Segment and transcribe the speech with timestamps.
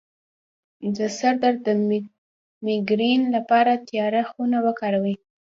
[0.95, 1.69] د سر درد د
[2.65, 5.15] میګرین لپاره تیاره خونه وکاروئ